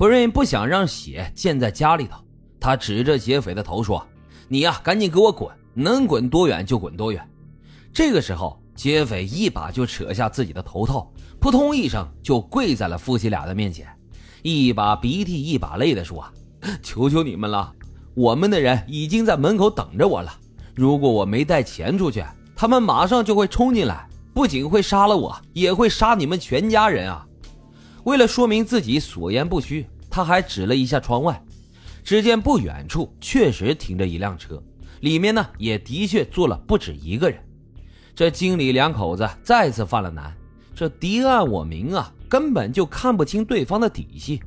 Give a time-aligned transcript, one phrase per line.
[0.00, 2.16] 布瑞不想让血溅在家里头，
[2.58, 4.02] 他指着劫匪的头说
[4.48, 7.22] ：“你呀，赶紧给我滚，能滚多远就滚多远。”
[7.92, 13.86] 这个时候，劫匪一把就扯下自己的头套，扑通一声就跪在了夫妻俩的面前，
[14.40, 16.24] 一把鼻涕一把泪的说
[16.82, 17.70] ：“求求你们了，
[18.14, 20.32] 我们的人已经在门口等着我了。
[20.74, 22.24] 如果我没带钱出去，
[22.56, 27.26] 他们马上就会冲进来。”不仅会杀了我，也会杀你们全家人啊！
[28.04, 31.42] 为了说明自己所言不虚，他还指了一下窗外，
[32.02, 34.62] 只见不远处确实停着一辆车，
[35.00, 37.38] 里面呢也的确坐了不止一个人。
[38.14, 40.34] 这经理两口子再次犯了难，
[40.74, 44.40] 这敌暗我明啊，根本就看不清对方的底细。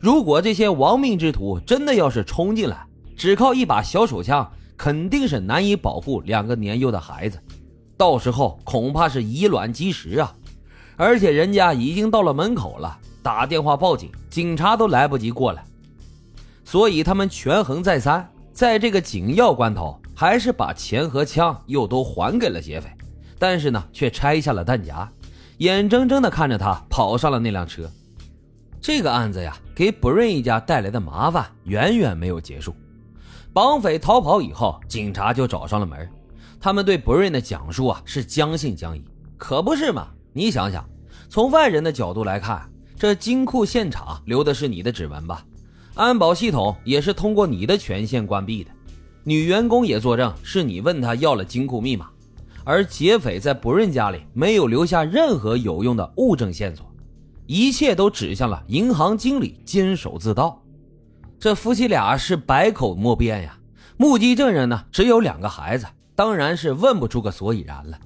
[0.00, 7.40] 如果这些亡命之徒真的要是冲进来，只靠一把小手枪，肯定是难以保护两个年幼的孩子。
[7.96, 10.34] 到时候恐怕是以卵击石啊！
[10.96, 15.64] 而且人家已经到了门口了，打电话报警，警察都来不及过来。
[16.64, 22.88] 所以他们权衡再三，在这个紧要关头，还是把钱和枪又都还给了劫匪。
[23.38, 25.10] 但是呢，却拆下了弹夹，
[25.58, 27.90] 眼睁睁地看着他跑上了那辆车。
[28.80, 32.74] 这个案子呀，给布瑞一家带来的麻烦远远没有结束。
[33.52, 36.08] 绑匪逃跑以后，警察就找上了门。
[36.60, 39.04] 他们对 Brain 的讲述啊是将信将疑，
[39.36, 40.08] 可不是嘛？
[40.36, 40.84] 你想想，
[41.28, 42.68] 从外人的角度来看，
[42.98, 45.46] 这金库现场留的是你的指纹吧？
[45.94, 48.70] 安保系统也是通过你的权限关闭的，
[49.22, 52.10] 女员工也作证是你问她要了金库密码，
[52.64, 56.84] 而劫匪在 Brain 家里没有留下任何有用的物证线索，
[57.46, 60.60] 一切都指向了银行经理监守自盗。
[61.38, 63.56] 这夫妻俩是百口莫辩呀，
[63.96, 65.86] 目击证人呢只有两个孩子。
[66.16, 67.98] 当然是问不出个所以然了。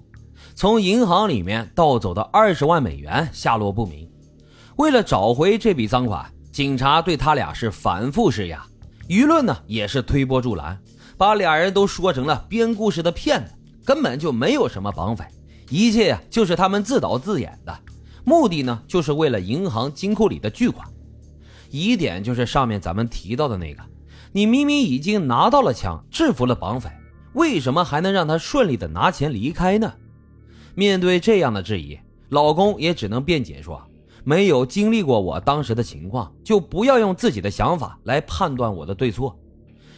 [0.58, 4.10] 从银行里面盗走的二十万美元下落不明。
[4.74, 8.66] 为了找回这笔赃款，警察对他俩是反复施压，
[9.08, 10.76] 舆论呢也是推波助澜，
[11.16, 13.52] 把俩人都说成了编故事的骗子，
[13.84, 15.24] 根本就没有什么绑匪，
[15.70, 17.72] 一切呀就是他们自导自演的。
[18.24, 20.84] 目的呢就是为了银行金库里的巨款。
[21.70, 23.80] 疑点就是上面咱们提到的那个，
[24.32, 26.90] 你明明已经拿到了枪，制服了绑匪。
[27.34, 29.94] 为什么还能让他顺利的拿钱离开呢？
[30.78, 33.82] 面对这样的质疑，老公也只能辩解说
[34.22, 39.36] ：“没有经历过我当时的情况，就不要用自己的想法来判断我的对错。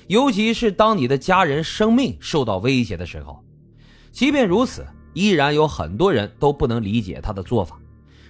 [0.06, 3.44] 尤其是当你的家人生命受到威胁的时候。
[4.10, 7.78] 即便如此，依然有很多人都不能理解他的做法，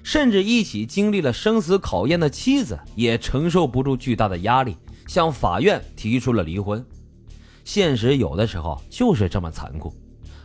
[0.02, 6.84] 甚至一起经历了生死考验的妻子也承受不住巨大的压力，向法院提出了离婚。”
[7.62, 9.94] 现实有的时候就是这么残酷，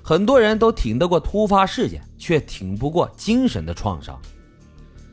[0.07, 4.15] 很多人都挺得过突发事件，却挺不过精神的创伤。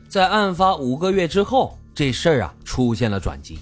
[0.07, 3.57] 在案发五个月之后，这事儿啊出现了转机。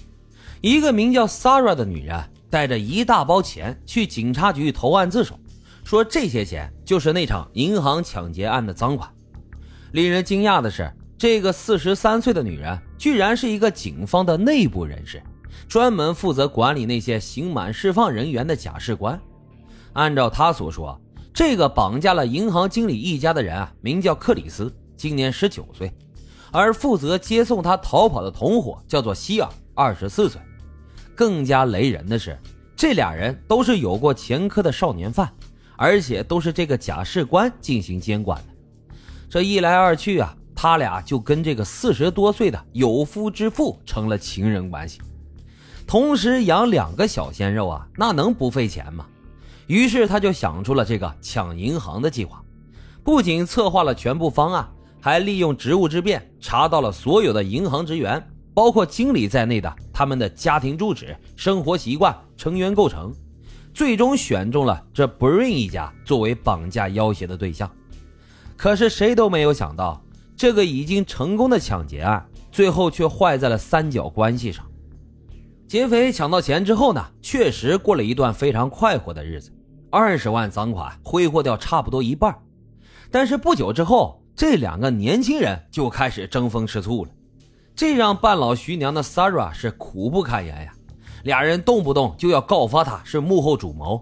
[0.60, 5.40] 一个名叫 Sarah 的女人带着一大包钱去警察局投案自首，
[5.84, 9.08] 说这些钱就是那场银行抢劫案的赃款。
[9.92, 15.22] 令人惊讶的是，这个四十三岁的女人居然是一个警方的内部人士。
[15.66, 19.18] 专门负责管理那些刑满释放人员的假释官。
[19.94, 21.00] 按照他所说，
[21.34, 25.88] 这个绑架了银行经理一家的人啊，名叫克里斯，今年十九岁；
[26.50, 30.40] 而负责接送他逃跑的同伙叫做希尔，二十四岁。
[31.14, 32.38] 更加雷人的是，
[32.76, 35.32] 这俩人都是有过前科的少年犯，
[35.76, 38.94] 而且都是这个假释官进行监管的。
[39.30, 45.00] 这一来二去啊，他俩就跟这个四十多岁的有夫之妇成了情人关系。
[45.86, 49.06] 同时养两个小鲜肉啊，那能不费钱吗？
[49.72, 52.44] 于是他就想出了这个抢银行的计划，
[53.02, 54.68] 不仅策划了全部方案，
[55.00, 58.22] 还利用职务之便查到了所有的银行职员，
[58.52, 63.14] 包括经理在内的他们的家庭住址、生活习惯、成员构成，
[63.72, 67.70] 最终选中了这 BRIN 一家作为绑架要挟的对象。
[68.58, 70.04] 可是谁都没有想到，
[70.36, 74.66] 这个已经成功的抢劫案，最后却坏在了三角关系上。
[75.66, 79.50] 劫匪抢到钱之后呢，确实过了一段非常快活的日子，
[79.92, 82.34] 二十万赃款挥霍掉差不多一半。
[83.10, 87.10] 但是不久之后，这两个年轻人就开始争风吃醋了，
[87.76, 90.72] 这让半老徐娘的 Sarah 是苦不堪言呀。
[91.24, 94.00] 俩人动不动就要告发他是幕后主谋，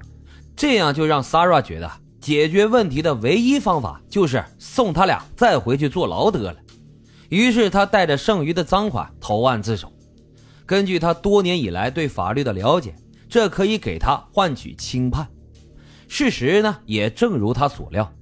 [0.54, 1.90] 这样就让 Sarah 觉得
[2.20, 6.56] 解决问题的唯一方法就是送他俩再回去坐牢得了。
[7.30, 9.92] 于是他带着剩余的赃款投案自首。
[10.64, 12.94] 根据他多年以来对法律的了解，
[13.28, 15.28] 这可以给他换取轻判。
[16.12, 18.12] 事实呢，也正如他所料，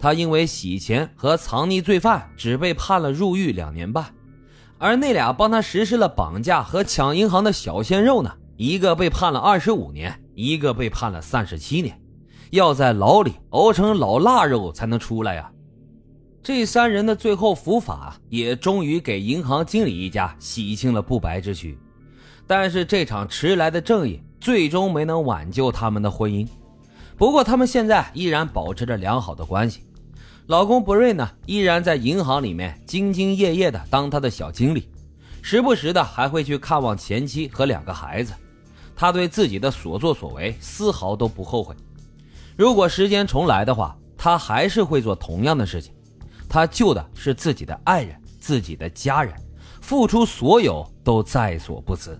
[0.00, 4.04] 他因为洗钱和藏匿罪犯，只被判了入狱两年半。
[4.78, 11.96] 而那俩帮他实施了绑架和抢银行的小鲜肉呢，一个被判了二十五年，一个被判了三十七年，
[12.50, 15.48] 要在牢里熬成老腊肉才能出来呀。
[16.42, 21.78] 这三人的最后伏法，也终于给银行经理一家洗清了不白之躯。
[22.44, 26.44] 但是这场迟来的正义，最终没能挽救他们的婚姻。
[27.16, 29.82] 不过他们现在依然保持着良好的关系。
[30.46, 34.88] 老公博瑞呢，依然在银行里面兢兢业业的当他的小经理，
[35.42, 38.32] 时不时的还会去看望前妻和两个孩子。
[38.94, 41.74] 他对自己的所作所为丝毫都不后悔。
[42.56, 45.92] 如果时间重来的话，他还是会做同样的事情。
[46.48, 49.34] 他救的是自己的爱人、自己的家人，
[49.80, 52.18] 付出所有都在所不辞。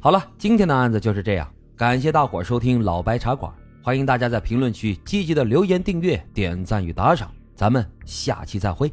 [0.00, 8.92] 好了，今天的案子就是这样，感谢大伙收听老白茶馆，欢迎大家在评论区积极的留言、订阅、点赞与打赏，咱们下期再会。